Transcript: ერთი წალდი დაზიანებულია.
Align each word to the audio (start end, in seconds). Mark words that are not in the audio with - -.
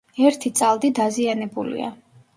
ერთი 0.29 0.51
წალდი 0.59 0.91
დაზიანებულია. 1.01 1.95